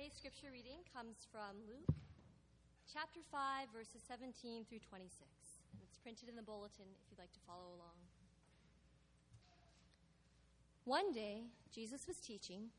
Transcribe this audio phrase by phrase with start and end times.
[0.00, 1.94] Today's scripture reading comes from Luke
[2.90, 5.28] chapter 5, verses 17 through 26.
[5.74, 8.00] And it's printed in the bulletin if you'd like to follow along.
[10.86, 12.72] One day, Jesus was teaching,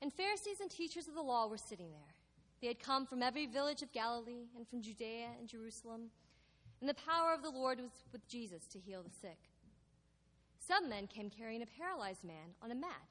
[0.00, 2.14] and Pharisees and teachers of the law were sitting there.
[2.60, 6.02] They had come from every village of Galilee and from Judea and Jerusalem,
[6.78, 9.50] and the power of the Lord was with Jesus to heal the sick.
[10.60, 13.10] Some men came carrying a paralyzed man on a mat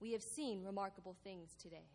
[0.00, 1.88] we have seen remarkable things today.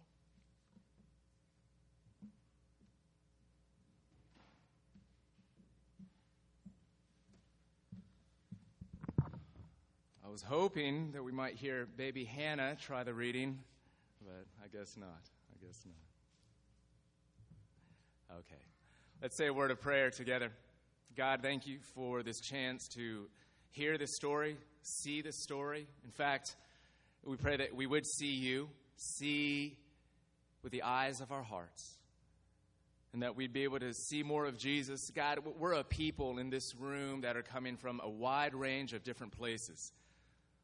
[10.26, 13.60] I was hoping that we might hear baby Hannah try the reading,
[14.26, 15.08] but I guess not.
[15.08, 15.94] I guess not.
[18.40, 18.62] Okay.
[19.22, 20.52] Let's say a word of prayer together.
[21.16, 23.28] God, thank you for this chance to
[23.70, 25.88] hear this story, see this story.
[26.04, 26.56] In fact,
[27.26, 29.78] we pray that we would see you, see
[30.62, 31.98] with the eyes of our hearts,
[33.14, 35.10] and that we'd be able to see more of Jesus.
[35.12, 39.04] God, we're a people in this room that are coming from a wide range of
[39.04, 39.92] different places.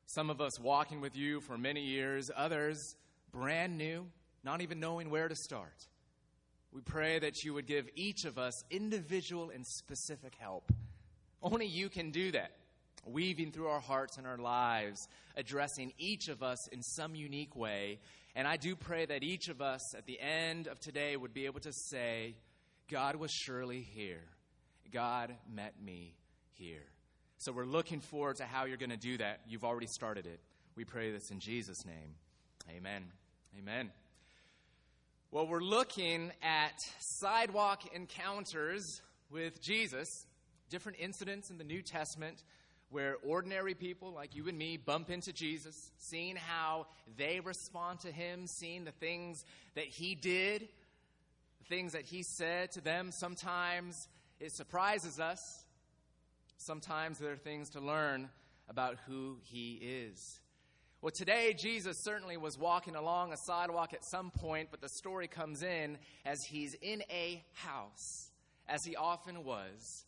[0.06, 2.96] Some of us walking with you for many years, others
[3.31, 4.08] brand new,
[4.44, 5.88] not even knowing where to start.
[6.72, 10.72] We pray that you would give each of us individual and specific help.
[11.42, 12.52] Only you can do that
[13.06, 18.00] weaving through our hearts and our lives, addressing each of us in some unique way.
[18.36, 21.46] And I do pray that each of us at the end of today would be
[21.46, 22.36] able to say,
[22.90, 24.24] God was surely here.
[24.92, 26.16] God met me
[26.54, 26.86] here.
[27.38, 29.42] So we're looking forward to how you're going to do that.
[29.48, 30.40] You've already started it.
[30.76, 32.16] We pray this in Jesus' name.
[32.70, 33.06] Amen.
[33.58, 33.92] Amen.
[35.31, 40.26] Well, we're looking at sidewalk encounters with Jesus,
[40.70, 42.44] different incidents in the New Testament
[42.92, 48.12] where ordinary people like you and me bump into Jesus, seeing how they respond to
[48.12, 49.44] him, seeing the things
[49.76, 50.68] that he did,
[51.60, 53.12] the things that he said to them.
[53.12, 54.08] Sometimes
[54.40, 55.66] it surprises us.
[56.58, 58.30] Sometimes there are things to learn
[58.68, 60.40] about who he is.
[61.02, 65.28] Well, today, Jesus certainly was walking along a sidewalk at some point, but the story
[65.28, 68.32] comes in as he's in a house,
[68.68, 70.06] as he often was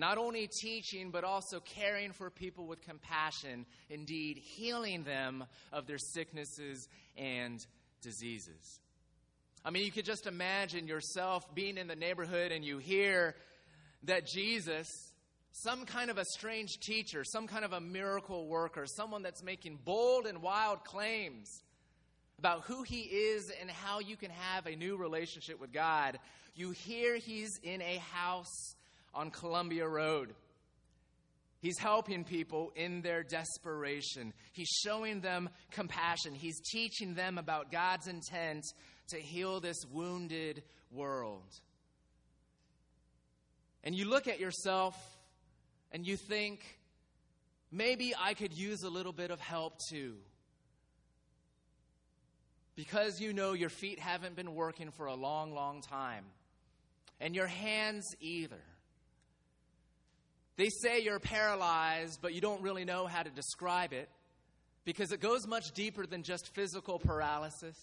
[0.00, 5.98] not only teaching, but also caring for people with compassion, indeed, healing them of their
[5.98, 7.64] sicknesses and
[8.00, 8.80] diseases.
[9.62, 13.34] I mean, you could just imagine yourself being in the neighborhood and you hear
[14.04, 14.88] that Jesus,
[15.52, 19.78] some kind of a strange teacher, some kind of a miracle worker, someone that's making
[19.84, 21.62] bold and wild claims
[22.38, 26.18] about who he is and how you can have a new relationship with God,
[26.54, 28.76] you hear he's in a house
[29.14, 30.34] on Columbia Road.
[31.60, 34.32] He's helping people in their desperation.
[34.52, 36.34] He's showing them compassion.
[36.34, 38.64] He's teaching them about God's intent
[39.08, 41.52] to heal this wounded world.
[43.84, 44.96] And you look at yourself
[45.92, 46.60] and you think,
[47.70, 50.16] maybe I could use a little bit of help too.
[52.74, 56.24] Because you know your feet haven't been working for a long, long time,
[57.20, 58.62] and your hands either.
[60.56, 64.08] They say you're paralyzed, but you don't really know how to describe it
[64.84, 67.76] because it goes much deeper than just physical paralysis.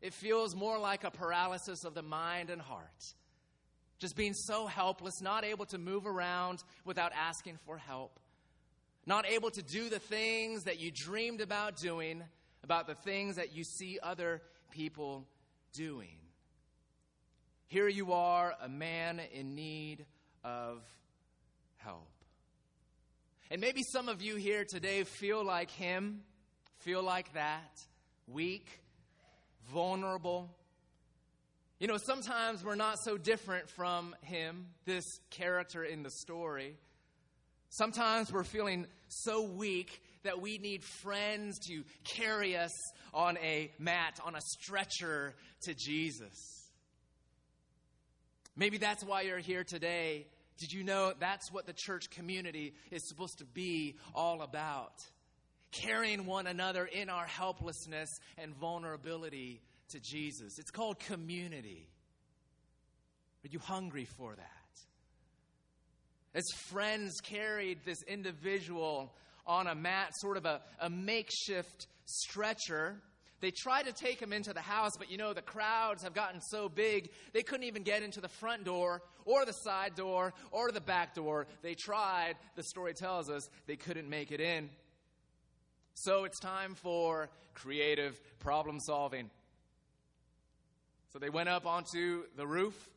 [0.00, 3.14] It feels more like a paralysis of the mind and heart.
[3.98, 8.20] Just being so helpless, not able to move around without asking for help,
[9.06, 12.22] not able to do the things that you dreamed about doing,
[12.62, 15.26] about the things that you see other people
[15.72, 16.18] doing.
[17.68, 20.04] Here you are, a man in need
[20.44, 20.82] of
[21.86, 22.08] help.
[23.48, 26.22] And maybe some of you here today feel like him,
[26.80, 27.78] feel like that,
[28.26, 28.80] weak,
[29.72, 30.50] vulnerable.
[31.78, 36.76] You know, sometimes we're not so different from him, this character in the story.
[37.68, 42.72] Sometimes we're feeling so weak that we need friends to carry us
[43.14, 46.64] on a mat, on a stretcher to Jesus.
[48.56, 50.26] Maybe that's why you're here today.
[50.58, 54.92] Did you know that's what the church community is supposed to be all about?
[55.70, 58.08] Carrying one another in our helplessness
[58.38, 59.60] and vulnerability
[59.90, 60.58] to Jesus.
[60.58, 61.88] It's called community.
[63.44, 64.44] Are you hungry for that?
[66.34, 69.14] As friends carried this individual
[69.46, 73.00] on a mat, sort of a, a makeshift stretcher,
[73.40, 76.40] they tried to take him into the house, but you know, the crowds have gotten
[76.40, 80.70] so big, they couldn't even get into the front door or the side door or
[80.72, 81.46] the back door.
[81.62, 84.70] They tried, the story tells us, they couldn't make it in.
[85.94, 89.30] So it's time for creative problem solving.
[91.12, 92.90] So they went up onto the roof.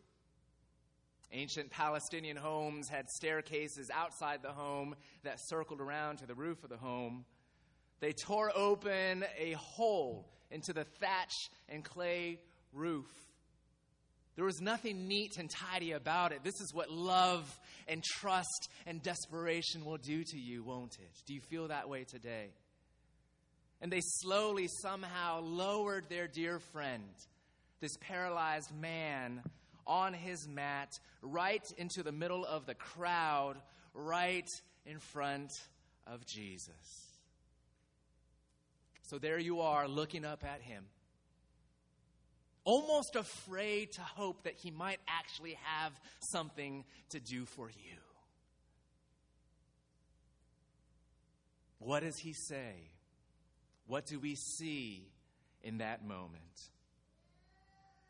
[1.31, 6.69] Ancient Palestinian homes had staircases outside the home that circled around to the roof of
[6.69, 7.23] the home.
[7.99, 11.33] They tore open a hole into the thatch
[11.67, 12.39] and clay
[12.73, 13.07] roof.
[14.35, 16.43] There was nothing neat and tidy about it.
[16.43, 21.11] This is what love and trust and desperation will do to you, won't it?
[21.25, 22.51] Do you feel that way today?
[23.81, 27.03] And they slowly, somehow lowered their dear friend
[27.81, 29.41] this paralyzed man
[29.87, 33.55] on his mat right into the middle of the crowd,
[33.93, 34.47] right
[34.85, 35.51] in front
[36.05, 37.08] of Jesus.
[39.09, 40.83] So there you are looking up at him,
[42.63, 47.97] almost afraid to hope that he might actually have something to do for you.
[51.79, 52.91] What does he say?
[53.87, 55.07] What do we see
[55.63, 56.69] in that moment?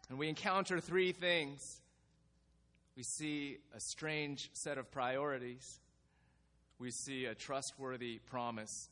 [0.10, 1.62] And we encounter three things.
[2.98, 5.80] We see a strange set of priorities,
[6.78, 8.90] we see a trustworthy promise,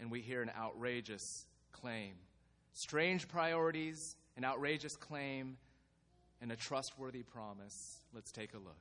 [0.00, 2.14] and we hear an outrageous claim.
[2.72, 5.56] Strange priorities, an outrageous claim,
[6.40, 8.00] and a trustworthy promise.
[8.12, 8.76] Let's take a look.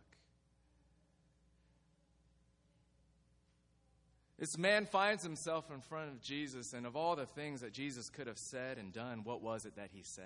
[4.39, 8.10] This man finds himself in front of Jesus, and of all the things that Jesus
[8.10, 10.24] could have said and done, what was it that he said?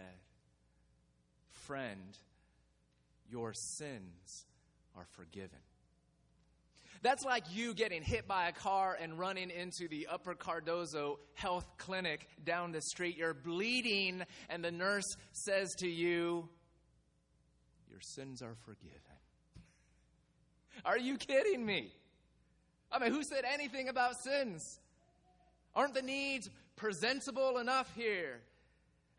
[1.67, 2.17] friend,
[3.29, 4.45] your sins
[4.95, 5.59] are forgiven.
[7.01, 11.65] That's like you getting hit by a car and running into the Upper Cardozo Health
[11.77, 13.17] Clinic down the street.
[13.17, 16.49] You're bleeding, and the nurse says to you,
[17.89, 19.01] Your sins are forgiven.
[20.85, 21.91] Are you kidding me?
[22.91, 24.79] I mean, who said anything about sins?
[25.75, 28.39] Aren't the needs presentable enough here?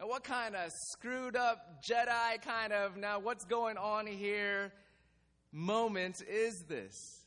[0.01, 4.73] And what kind of screwed up Jedi kind of now what's going on here
[5.53, 7.18] moment is this?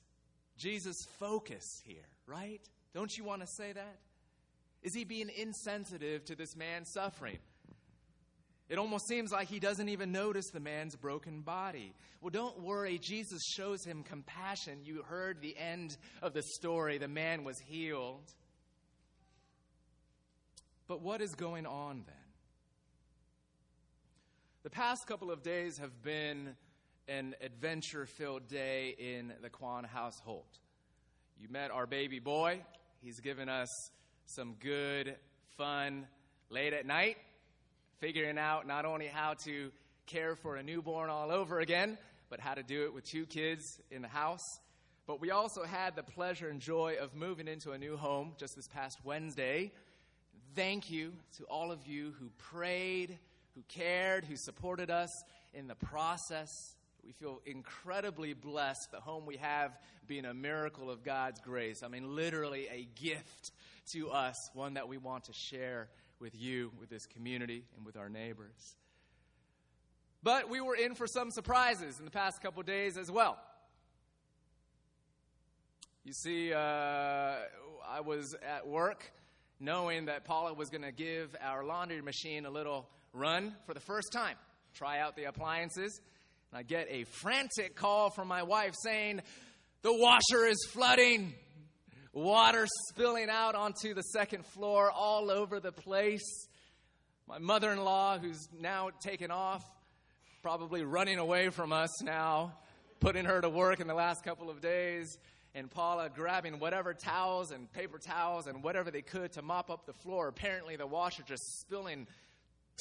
[0.62, 2.62] Jesus' focus here, right?
[2.94, 3.98] Don't you want to say that?
[4.84, 7.40] Is he being insensitive to this man's suffering?
[8.70, 11.94] It almost seems like he doesn't even notice the man's broken body.
[12.22, 13.00] Well, don't worry.
[13.00, 14.80] Jesus shows him compassion.
[14.86, 16.98] You heard the end of the story.
[16.98, 18.32] The man was healed.
[20.88, 22.16] But what is going on then?
[24.64, 26.56] The past couple of days have been
[27.12, 30.46] an adventure filled day in the Kwan household.
[31.38, 32.62] You met our baby boy.
[33.02, 33.92] He's given us
[34.26, 35.16] some good,
[35.58, 36.08] fun,
[36.50, 37.18] late at night,
[38.00, 39.72] figuring out not only how to
[40.06, 41.98] care for a newborn all over again,
[42.30, 44.62] but how to do it with two kids in the house.
[45.06, 48.56] But we also had the pleasure and joy of moving into a new home just
[48.56, 49.74] this past Wednesday.
[50.56, 53.20] Thank you to all of you who prayed
[53.56, 56.76] who cared, who supported us in the process.
[57.04, 59.78] We feel incredibly blessed, the home we have
[60.08, 61.84] being a miracle of God's grace.
[61.84, 63.52] I mean, literally a gift
[63.92, 65.90] to us, one that we want to share
[66.20, 68.76] with you, with this community, and with our neighbors.
[70.24, 73.40] But we were in for some surprises in the past couple days as well.
[76.04, 79.12] You see, uh, I was at work
[79.60, 83.80] knowing that Paula was going to give our laundry machine a little run for the
[83.80, 84.36] first time,
[84.74, 86.02] try out the appliances.
[86.52, 89.22] And I get a frantic call from my wife saying,
[89.84, 91.34] The washer is flooding.
[92.14, 96.48] Water spilling out onto the second floor all over the place.
[97.26, 99.64] My mother in law, who's now taken off,
[100.42, 102.54] probably running away from us now,
[103.00, 105.18] putting her to work in the last couple of days,
[105.56, 109.86] and Paula grabbing whatever towels and paper towels and whatever they could to mop up
[109.86, 110.28] the floor.
[110.28, 112.08] Apparently, the washer just spilling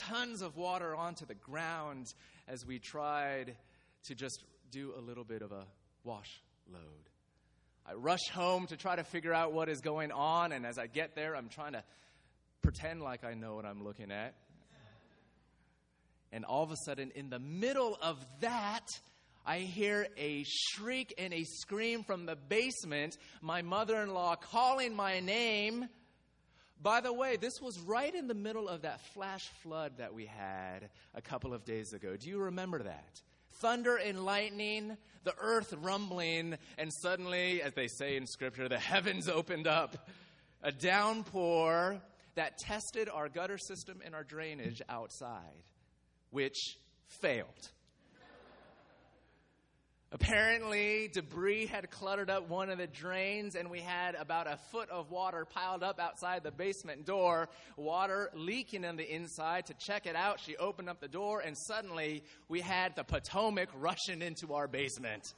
[0.09, 2.13] tons of water onto the ground
[2.49, 3.55] as we tried
[4.05, 5.65] to just do a little bit of a
[6.05, 6.41] wash
[6.73, 6.83] load.
[7.87, 10.87] I rush home to try to figure out what is going on, and as I
[10.87, 11.83] get there, I'm trying to
[12.63, 14.35] pretend like I know what I'm looking at.
[16.33, 18.87] And all of a sudden, in the middle of that,
[19.45, 24.95] I hear a shriek and a scream from the basement, my mother in law calling
[24.95, 25.89] my name.
[26.83, 30.25] By the way, this was right in the middle of that flash flood that we
[30.25, 32.17] had a couple of days ago.
[32.17, 33.21] Do you remember that?
[33.61, 39.29] Thunder and lightning, the earth rumbling, and suddenly, as they say in Scripture, the heavens
[39.29, 40.09] opened up.
[40.63, 42.01] A downpour
[42.35, 45.65] that tested our gutter system and our drainage outside,
[46.31, 47.71] which failed.
[50.13, 54.91] Apparently, debris had cluttered up one of the drains, and we had about a foot
[54.91, 59.67] of water piled up outside the basement door, water leaking on the inside.
[59.67, 63.69] To check it out, she opened up the door, and suddenly we had the Potomac
[63.77, 65.33] rushing into our basement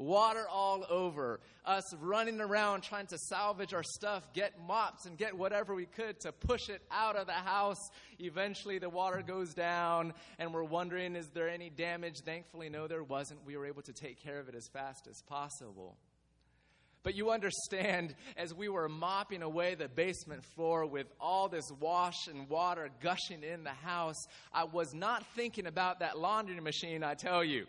[0.00, 5.36] water all over, us running around trying to salvage our stuff, get mops and get
[5.36, 7.90] whatever we could to push it out of the house.
[8.18, 12.16] Eventually, the water goes down, and we're wondering, is there any damage?
[12.24, 13.44] Thankfully, no, there wasn't.
[13.44, 15.96] We were able to take care of it as fast as possible.
[17.02, 22.26] But you understand, as we were mopping away the basement floor with all this wash
[22.28, 27.14] and water gushing in the house, I was not thinking about that laundry machine, I
[27.14, 27.66] tell you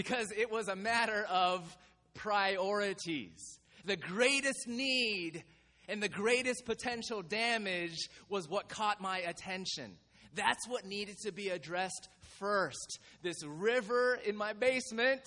[0.00, 1.76] because it was a matter of
[2.14, 3.58] priorities.
[3.84, 5.44] The greatest need
[5.90, 9.98] and the greatest potential damage was what caught my attention.
[10.34, 12.98] That's what needed to be addressed first.
[13.20, 15.20] This river in my basement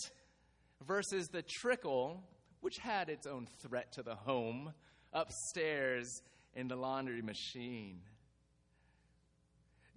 [0.88, 2.24] versus the trickle,
[2.62, 4.74] which had its own threat to the home,
[5.14, 6.24] upstairs
[6.56, 8.00] in the laundry machine.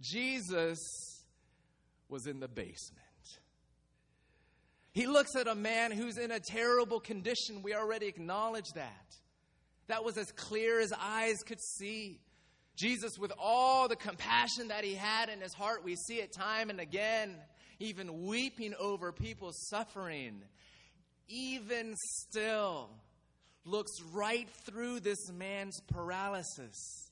[0.02, 0.78] Jesus
[2.10, 3.05] was in the basement.
[4.96, 7.60] He looks at a man who's in a terrible condition.
[7.60, 9.14] We already acknowledge that.
[9.88, 12.18] That was as clear as eyes could see.
[12.76, 16.70] Jesus, with all the compassion that he had in his heart, we see it time
[16.70, 17.36] and again,
[17.78, 20.40] even weeping over people's suffering,
[21.28, 22.88] even still
[23.66, 27.10] looks right through this man's paralysis.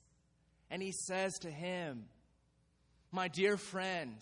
[0.71, 2.05] And he says to him,
[3.11, 4.17] My dear friend,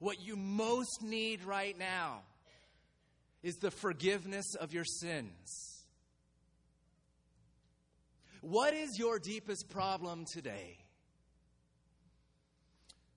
[0.00, 2.22] what you most need right now
[3.42, 5.84] is the forgiveness of your sins.
[8.40, 10.78] What is your deepest problem today?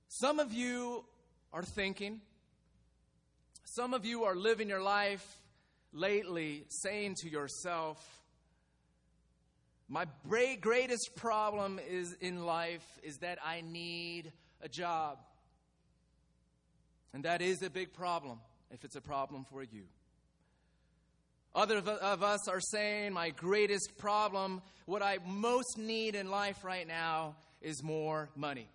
[0.08, 1.03] Some of you
[1.51, 2.22] are thinking,
[3.63, 5.25] some of you are living your life
[5.91, 7.98] lately saying to yourself,
[9.88, 15.20] my greatest problem is in life is that I need a job.
[17.13, 18.39] And that is a big problem
[18.72, 19.84] if it's a problem for you.
[21.56, 26.86] Other of us are saying, My greatest problem, what I most need in life right
[26.86, 28.68] now, is more money.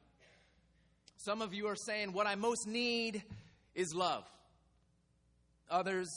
[1.18, 3.22] Some of you are saying, What I most need
[3.74, 4.24] is love.
[5.70, 6.08] Others,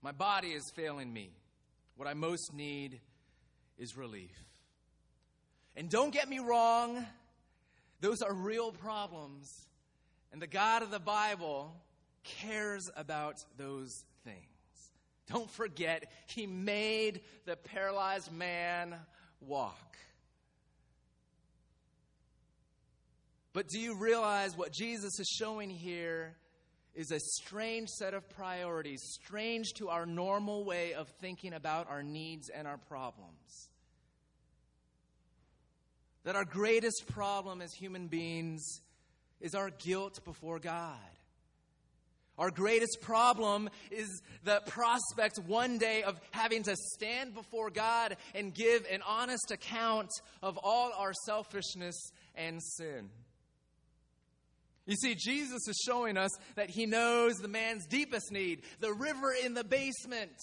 [0.00, 1.30] my body is failing me.
[1.96, 3.00] What I most need
[3.78, 4.32] is relief.
[5.76, 7.04] And don't get me wrong,
[8.00, 9.50] those are real problems.
[10.32, 11.74] And the God of the Bible
[12.24, 14.04] cares about those.
[15.26, 18.94] Don't forget, he made the paralyzed man
[19.40, 19.96] walk.
[23.52, 26.34] But do you realize what Jesus is showing here
[26.94, 32.02] is a strange set of priorities, strange to our normal way of thinking about our
[32.02, 33.68] needs and our problems?
[36.24, 38.80] That our greatest problem as human beings
[39.40, 40.98] is our guilt before God.
[42.38, 48.52] Our greatest problem is the prospect one day of having to stand before God and
[48.52, 50.10] give an honest account
[50.42, 51.96] of all our selfishness
[52.34, 53.10] and sin.
[54.86, 59.32] You see, Jesus is showing us that he knows the man's deepest need the river
[59.44, 60.36] in the basement.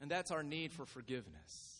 [0.00, 1.79] And that's our need for forgiveness.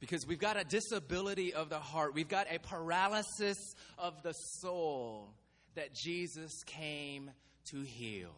[0.00, 3.56] Because we've got a disability of the heart, we've got a paralysis
[3.98, 5.34] of the soul
[5.74, 7.30] that Jesus came
[7.70, 8.34] to heal.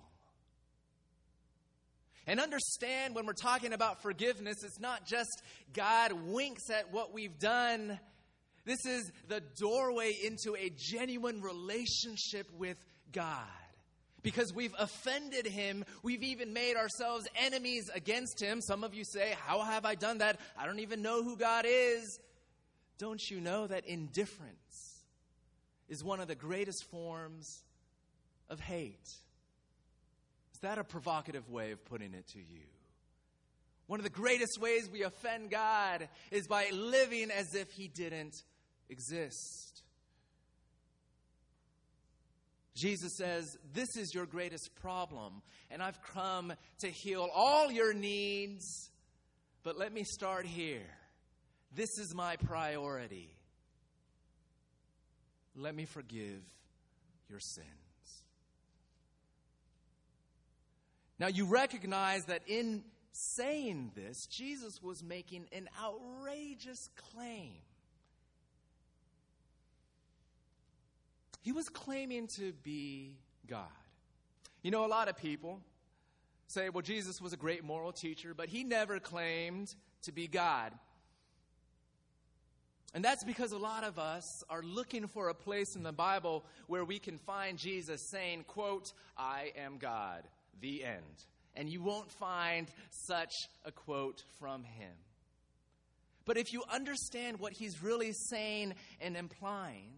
[2.27, 5.43] And understand when we're talking about forgiveness, it's not just
[5.75, 7.99] God winks at what we've done.
[8.65, 12.77] This is the doorway into a genuine relationship with
[13.13, 13.47] God.
[14.23, 18.61] Because we've offended him, we've even made ourselves enemies against him.
[18.61, 20.39] Some of you say, How have I done that?
[20.59, 22.19] I don't even know who God is.
[22.99, 25.05] Don't you know that indifference
[25.89, 27.63] is one of the greatest forms
[28.51, 29.09] of hate?
[30.53, 32.67] Is that a provocative way of putting it to you?
[33.87, 38.35] One of the greatest ways we offend God is by living as if He didn't
[38.89, 39.83] exist.
[42.75, 48.91] Jesus says, This is your greatest problem, and I've come to heal all your needs.
[49.63, 50.87] But let me start here.
[51.75, 53.31] This is my priority.
[55.55, 56.43] Let me forgive
[57.29, 57.67] your sins.
[61.19, 67.61] Now, you recognize that in saying this, Jesus was making an outrageous claim.
[71.41, 73.17] He was claiming to be
[73.47, 73.67] God.
[74.63, 75.61] You know, a lot of people
[76.47, 80.73] say, well, Jesus was a great moral teacher, but he never claimed to be God.
[82.93, 86.45] And that's because a lot of us are looking for a place in the Bible
[86.67, 90.25] where we can find Jesus saying, quote, I am God,
[90.61, 91.25] the end.
[91.55, 93.33] And you won't find such
[93.65, 94.93] a quote from him.
[96.25, 99.91] But if you understand what he's really saying and implying,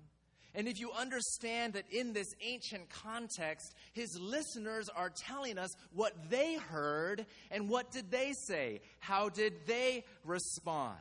[0.54, 6.12] and if you understand that in this ancient context, his listeners are telling us what
[6.28, 8.82] they heard and what did they say?
[8.98, 10.98] How did they respond?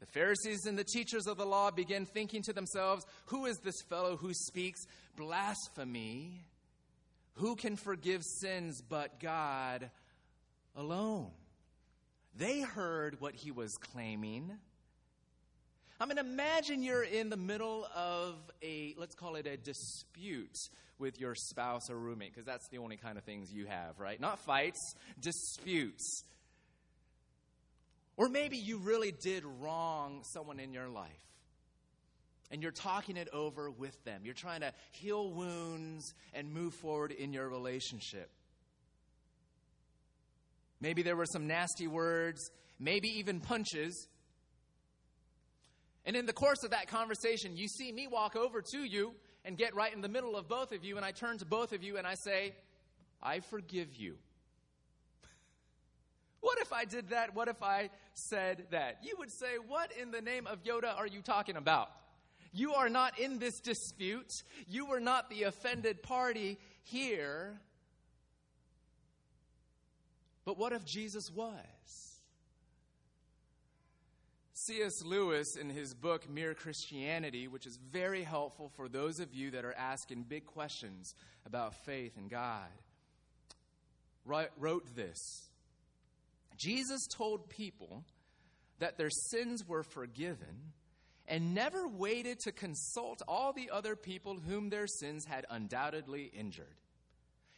[0.00, 3.80] The Pharisees and the teachers of the law begin thinking to themselves, Who is this
[3.88, 4.80] fellow who speaks
[5.16, 6.44] blasphemy?
[7.34, 9.90] Who can forgive sins but God
[10.74, 11.30] alone?
[12.36, 14.50] They heard what he was claiming.
[16.02, 20.56] I mean, imagine you're in the middle of a, let's call it a dispute
[20.98, 24.18] with your spouse or roommate, because that's the only kind of things you have, right?
[24.18, 26.22] Not fights, disputes.
[28.16, 31.10] Or maybe you really did wrong someone in your life.
[32.50, 34.22] And you're talking it over with them.
[34.24, 38.30] You're trying to heal wounds and move forward in your relationship.
[40.80, 44.08] Maybe there were some nasty words, maybe even punches.
[46.06, 49.12] And in the course of that conversation, you see me walk over to you
[49.44, 51.72] and get right in the middle of both of you, and I turn to both
[51.72, 52.54] of you and I say,
[53.22, 54.16] I forgive you.
[56.40, 57.34] What if I did that?
[57.34, 59.00] What if I said that?
[59.02, 61.90] You would say, What in the name of Yoda are you talking about?
[62.52, 64.42] You are not in this dispute.
[64.66, 67.60] You were not the offended party here.
[70.44, 72.09] But what if Jesus was?
[74.66, 75.02] C.S.
[75.02, 79.64] Lewis, in his book Mere Christianity, which is very helpful for those of you that
[79.64, 81.14] are asking big questions
[81.46, 82.68] about faith and God,
[84.26, 85.48] wrote this
[86.58, 88.04] Jesus told people
[88.80, 90.72] that their sins were forgiven
[91.26, 96.66] and never waited to consult all the other people whom their sins had undoubtedly injured.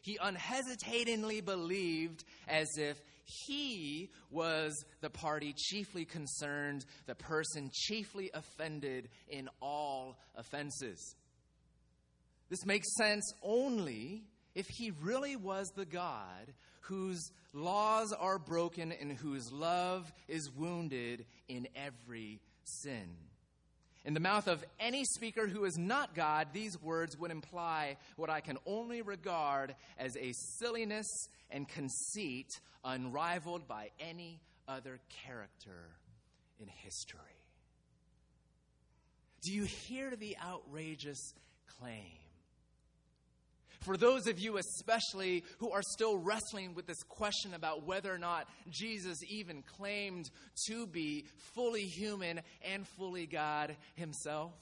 [0.03, 9.09] He unhesitatingly believed as if he was the party chiefly concerned, the person chiefly offended
[9.29, 11.15] in all offenses.
[12.51, 19.13] This makes sense only if he really was the God whose laws are broken and
[19.13, 23.17] whose love is wounded in every sin.
[24.05, 28.31] In the mouth of any speaker who is not God, these words would imply what
[28.31, 31.07] I can only regard as a silliness
[31.51, 32.49] and conceit
[32.85, 35.91] unrivaled by any other character
[36.61, 37.21] in history.
[39.43, 41.35] Do you hear the outrageous
[41.79, 42.12] claim?
[43.83, 48.19] For those of you, especially, who are still wrestling with this question about whether or
[48.19, 50.31] not Jesus even claimed
[50.69, 54.53] to be fully human and fully God himself.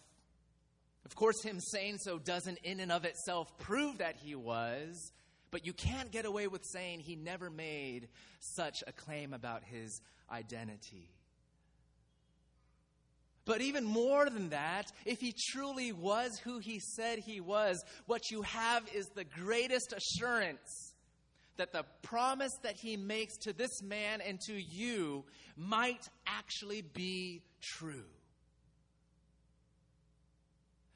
[1.05, 5.13] Of course, him saying so doesn't, in and of itself, prove that he was,
[5.51, 10.01] but you can't get away with saying he never made such a claim about his
[10.31, 11.11] identity.
[13.45, 18.31] But even more than that, if he truly was who he said he was, what
[18.31, 20.95] you have is the greatest assurance
[21.57, 25.25] that the promise that he makes to this man and to you
[25.57, 28.05] might actually be true.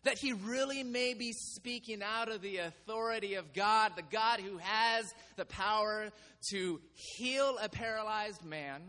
[0.05, 4.59] That he really may be speaking out of the authority of God, the God who
[4.59, 6.11] has the power
[6.51, 8.83] to heal a paralyzed man,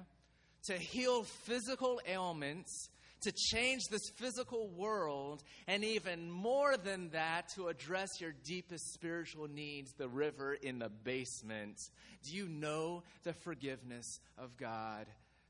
[0.68, 2.90] to heal physical ailments,
[3.26, 9.48] to change this physical world, and even more than that, to address your deepest spiritual
[9.48, 11.78] needs, the river in the basement.
[12.24, 15.06] Do you know the forgiveness of God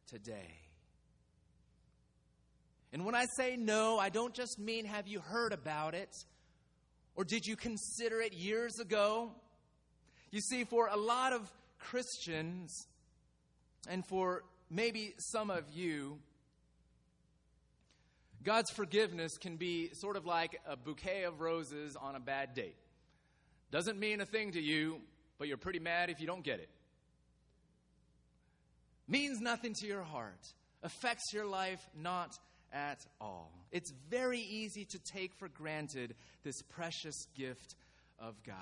[0.08, 0.60] today?
[2.92, 6.10] And when I say no, I don't just mean have you heard about it
[7.16, 9.32] or did you consider it years ago?
[10.32, 12.88] You see, for a lot of Christians,
[13.88, 16.20] and for maybe some of you,
[18.46, 22.78] God's forgiveness can be sort of like a bouquet of roses on a bad date.
[23.72, 25.02] Doesn't mean a thing to you,
[25.40, 26.70] but you're pretty mad if you don't get it.
[29.08, 30.54] Means nothing to your heart,
[30.84, 32.38] affects your life not
[32.72, 33.52] at all.
[33.72, 37.76] It's very easy to take for granted this precious gift
[38.20, 38.56] of God.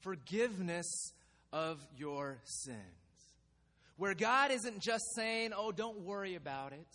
[0.00, 1.12] Forgiveness
[1.50, 2.78] of your sins.
[3.96, 6.86] Where God isn't just saying, oh, don't worry about it.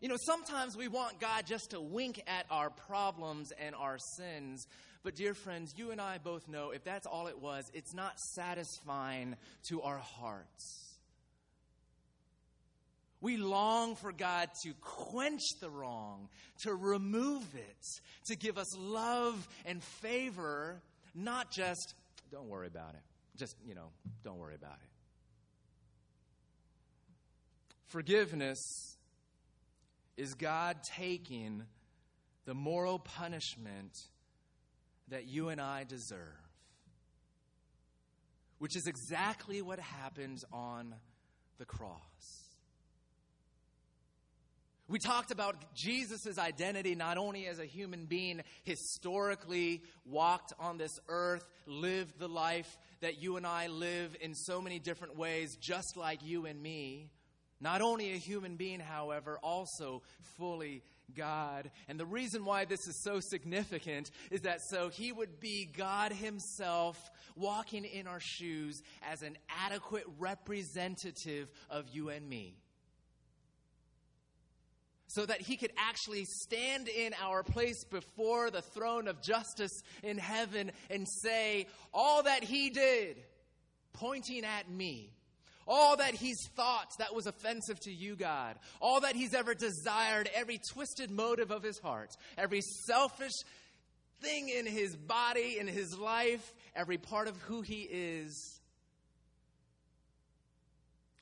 [0.00, 4.66] You know, sometimes we want God just to wink at our problems and our sins.
[5.02, 8.18] But, dear friends, you and I both know if that's all it was, it's not
[8.20, 9.36] satisfying
[9.68, 10.84] to our hearts.
[13.20, 16.28] We long for God to quench the wrong,
[16.62, 17.86] to remove it,
[18.26, 20.80] to give us love and favor,
[21.14, 21.94] not just,
[22.30, 23.02] don't worry about it.
[23.36, 23.90] Just, you know,
[24.22, 24.88] don't worry about it.
[27.88, 28.97] Forgiveness
[30.18, 31.62] is God taking
[32.44, 33.96] the moral punishment
[35.08, 36.18] that you and I deserve,
[38.58, 40.94] which is exactly what happened on
[41.58, 42.00] the cross.
[44.88, 50.98] We talked about Jesus' identity not only as a human being, historically walked on this
[51.08, 55.96] earth, lived the life that you and I live in so many different ways, just
[55.96, 57.10] like you and me.
[57.60, 60.02] Not only a human being, however, also
[60.36, 60.82] fully
[61.16, 61.70] God.
[61.88, 66.12] And the reason why this is so significant is that so he would be God
[66.12, 66.98] himself
[67.34, 72.56] walking in our shoes as an adequate representative of you and me
[75.08, 80.18] so that he could actually stand in our place before the throne of justice in
[80.18, 83.16] heaven and say, All that he did,
[83.94, 85.10] pointing at me,
[85.68, 90.28] all that he's thought that was offensive to you, God, all that he's ever desired,
[90.34, 93.34] every twisted motive of his heart, every selfish
[94.20, 98.60] thing in his body, in his life, every part of who he is,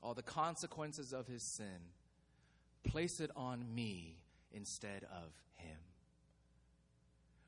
[0.02, 1.66] all the consequences of his sin
[2.86, 4.16] place it on me
[4.52, 5.78] instead of him.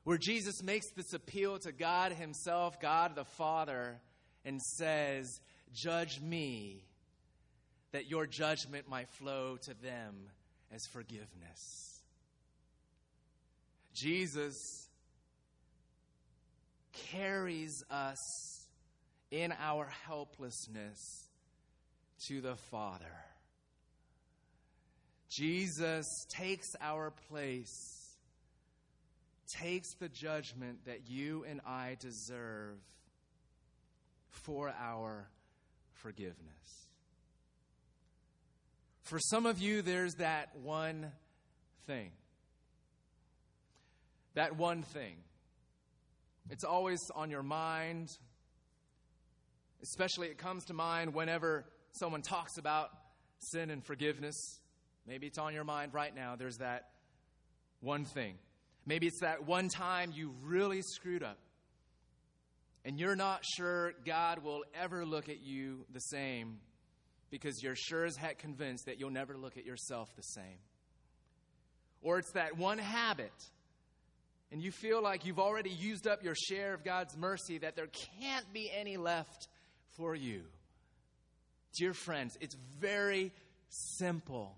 [0.03, 3.99] Where Jesus makes this appeal to God Himself, God the Father,
[4.43, 5.39] and says,
[5.73, 6.83] Judge me,
[7.91, 10.15] that your judgment might flow to them
[10.73, 12.01] as forgiveness.
[13.93, 14.87] Jesus
[17.11, 18.67] carries us
[19.31, 21.29] in our helplessness
[22.27, 23.05] to the Father.
[25.29, 28.17] Jesus takes our place,
[29.47, 32.77] takes the judgment that you and I deserve
[34.29, 35.27] for our
[35.93, 36.88] forgiveness.
[39.09, 41.11] For some of you, there's that one
[41.87, 42.11] thing.
[44.35, 45.15] That one thing.
[46.51, 48.09] It's always on your mind.
[49.81, 52.91] Especially, it comes to mind whenever someone talks about
[53.39, 54.59] sin and forgiveness.
[55.07, 56.35] Maybe it's on your mind right now.
[56.35, 56.89] There's that
[57.79, 58.35] one thing.
[58.85, 61.39] Maybe it's that one time you really screwed up
[62.85, 66.59] and you're not sure God will ever look at you the same
[67.29, 70.59] because you're sure as heck convinced that you'll never look at yourself the same.
[72.01, 73.33] Or it's that one habit
[74.51, 77.89] and you feel like you've already used up your share of God's mercy, that there
[78.19, 79.47] can't be any left
[79.95, 80.41] for you.
[81.77, 83.31] Dear friends, it's very
[83.69, 84.55] simple.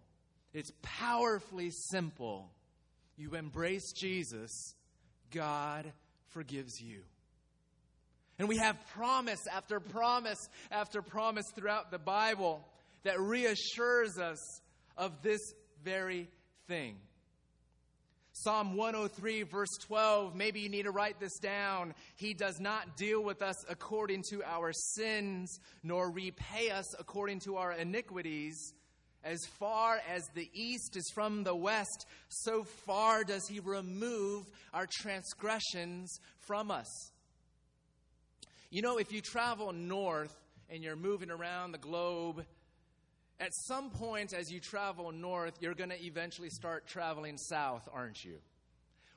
[0.53, 2.49] It's powerfully simple.
[3.17, 4.75] You embrace Jesus,
[5.31, 5.91] God
[6.29, 7.01] forgives you.
[8.39, 12.65] And we have promise after promise after promise throughout the Bible
[13.03, 14.61] that reassures us
[14.97, 15.41] of this
[15.83, 16.29] very
[16.67, 16.97] thing.
[18.33, 21.93] Psalm 103, verse 12, maybe you need to write this down.
[22.15, 27.57] He does not deal with us according to our sins, nor repay us according to
[27.57, 28.73] our iniquities.
[29.23, 34.87] As far as the east is from the west, so far does he remove our
[34.89, 37.10] transgressions from us.
[38.71, 40.33] You know, if you travel north
[40.69, 42.45] and you're moving around the globe,
[43.37, 48.23] at some point as you travel north, you're going to eventually start traveling south, aren't
[48.23, 48.37] you?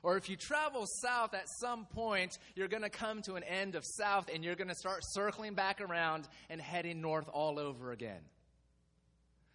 [0.03, 3.75] Or if you travel south at some point, you're going to come to an end
[3.75, 7.93] of south and you're going to start circling back around and heading north all over
[7.93, 8.21] again.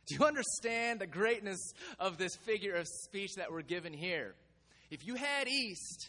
[0.09, 4.35] Do you understand the greatness of this figure of speech that we're given here?
[4.91, 6.09] If you head east,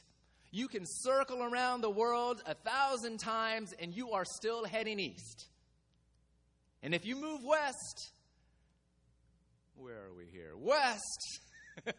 [0.52, 5.48] you can circle around the world a thousand times and you are still heading east.
[6.84, 8.12] And if you move west,
[9.76, 10.52] where are we here?
[10.58, 11.40] West.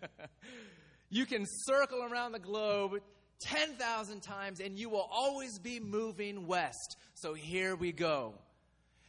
[1.11, 3.01] you can circle around the globe
[3.41, 6.97] 10,000 times and you will always be moving west.
[7.15, 8.35] So here we go.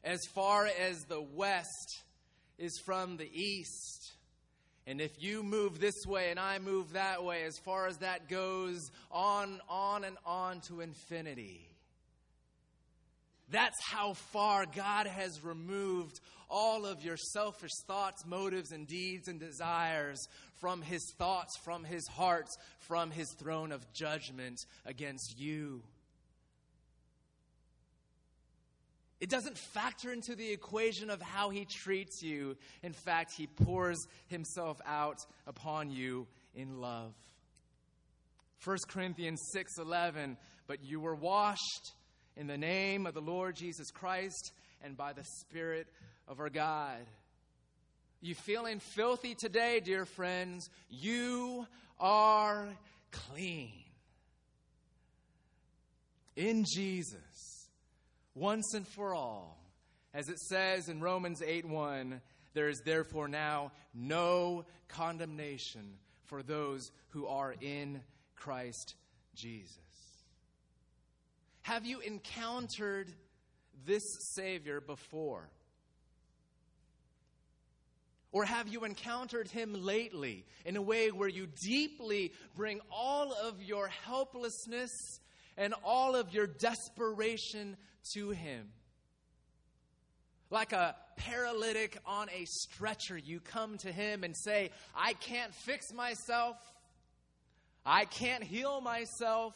[0.04, 2.02] As far as the west
[2.58, 4.14] is from the east.
[4.86, 8.28] And if you move this way and I move that way, as far as that
[8.28, 11.70] goes, on, on, and on to infinity.
[13.50, 16.20] That's how far God has removed
[16.50, 20.20] all of your selfish thoughts, motives, and deeds and desires
[20.60, 25.82] from His thoughts, from His hearts, from His throne of judgment against you.
[29.24, 32.58] It doesn't factor into the equation of how He treats you.
[32.82, 37.14] In fact, He pours Himself out upon you in love.
[38.66, 40.36] 1 Corinthians 6:11
[40.68, 41.94] but you were washed
[42.36, 45.88] in the name of the Lord Jesus Christ and by the Spirit
[46.28, 47.08] of our God.
[48.20, 50.70] You feeling filthy today, dear friends?
[50.90, 51.66] You
[51.98, 52.68] are
[53.12, 53.86] clean.
[56.36, 57.53] In Jesus,
[58.36, 59.60] once and for all.
[60.14, 62.22] As it says in Romans 8 1,
[62.54, 68.02] there is therefore now no condemnation for those who are in
[68.36, 68.96] Christ
[69.36, 69.78] Jesus.
[71.64, 73.12] Have you encountered
[73.86, 74.04] this
[74.36, 75.50] Savior before?
[78.32, 83.62] Or have you encountered him lately in a way where you deeply bring all of
[83.62, 85.20] your helplessness
[85.56, 87.78] and all of your desperation
[88.14, 88.70] to him?
[90.50, 95.92] Like a paralytic on a stretcher, you come to him and say, I can't fix
[95.94, 96.58] myself.
[97.86, 99.54] I can't heal myself.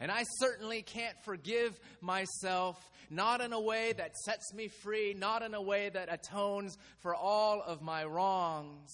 [0.00, 2.76] And I certainly can't forgive myself,
[3.08, 7.14] not in a way that sets me free, not in a way that atones for
[7.14, 8.90] all of my wrongs.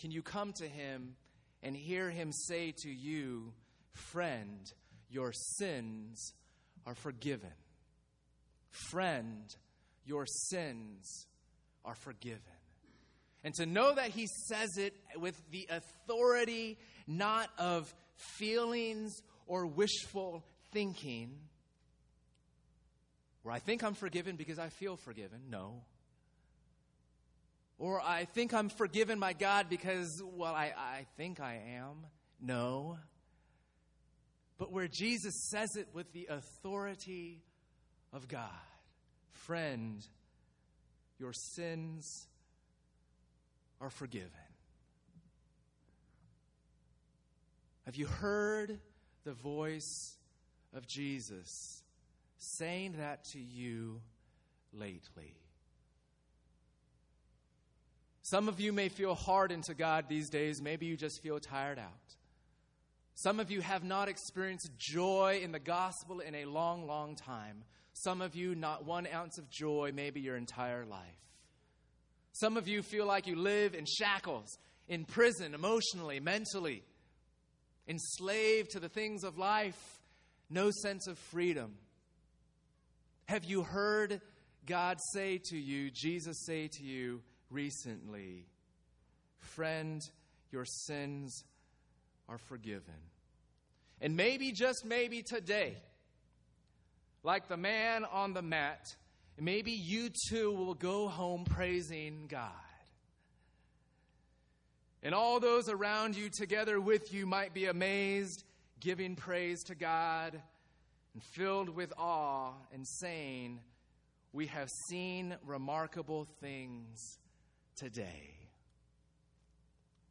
[0.00, 1.14] Can you come to him
[1.62, 3.52] and hear him say to you,
[3.92, 4.72] Friend,
[5.10, 6.32] your sins
[6.86, 7.52] are forgiven?
[8.90, 9.54] Friend,
[10.04, 11.26] your sins
[11.84, 12.40] are forgiven.
[13.44, 17.92] And to know that he says it with the authority not of
[18.38, 21.38] feelings or wishful thinking
[23.42, 25.40] where I think I'm forgiven because I feel forgiven.
[25.48, 25.82] No.
[27.78, 32.04] Or I think I'm forgiven by God because, well, I, I think I am.
[32.42, 32.98] No.
[34.58, 37.42] But where Jesus says it with the authority
[38.12, 38.50] of God
[39.30, 40.04] Friend,
[41.18, 42.26] your sins
[43.80, 44.28] are forgiven.
[47.86, 48.78] Have you heard
[49.24, 50.16] the voice
[50.74, 51.82] of Jesus
[52.36, 54.02] saying that to you
[54.74, 55.34] lately?
[58.20, 60.60] Some of you may feel hardened to God these days.
[60.60, 62.17] Maybe you just feel tired out.
[63.20, 67.64] Some of you have not experienced joy in the gospel in a long, long time.
[67.92, 71.02] Some of you, not one ounce of joy, maybe your entire life.
[72.30, 76.84] Some of you feel like you live in shackles, in prison, emotionally, mentally
[77.88, 80.00] enslaved to the things of life,
[80.48, 81.74] no sense of freedom.
[83.26, 84.20] Have you heard
[84.64, 88.46] God say to you, Jesus say to you recently,
[89.40, 90.00] Friend,
[90.52, 91.42] your sins
[92.28, 92.94] are forgiven?
[94.00, 95.76] And maybe, just maybe today,
[97.22, 98.94] like the man on the mat,
[99.40, 102.52] maybe you too will go home praising God.
[105.02, 108.44] And all those around you together with you might be amazed,
[108.80, 110.40] giving praise to God,
[111.14, 113.60] and filled with awe, and saying,
[114.32, 117.18] We have seen remarkable things
[117.76, 118.34] today.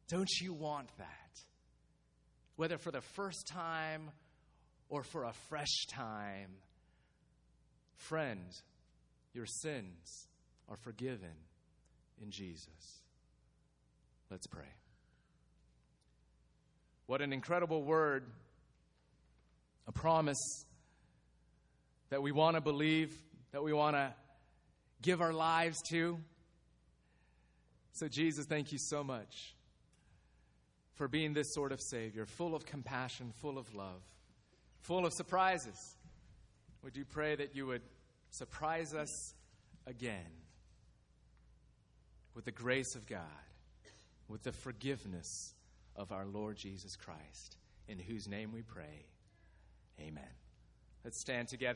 [0.08, 1.40] Don't you want that?
[2.58, 4.10] Whether for the first time
[4.88, 6.50] or for a fresh time.
[7.94, 8.50] Friend,
[9.32, 10.26] your sins
[10.68, 11.36] are forgiven
[12.20, 13.02] in Jesus.
[14.28, 14.66] Let's pray.
[17.06, 18.24] What an incredible word,
[19.86, 20.64] a promise
[22.10, 23.14] that we want to believe,
[23.52, 24.12] that we want to
[25.00, 26.18] give our lives to.
[27.92, 29.54] So, Jesus, thank you so much
[30.98, 34.02] for being this sort of Savior, full of compassion, full of love,
[34.80, 35.96] full of surprises.
[36.82, 37.82] Would you pray that you would
[38.30, 39.34] surprise us
[39.86, 40.26] again
[42.34, 43.22] with the grace of God,
[44.28, 45.54] with the forgiveness
[45.96, 47.56] of our Lord Jesus Christ,
[47.88, 49.06] in whose name we pray.
[50.00, 50.22] Amen.
[51.04, 51.66] Let's stand together.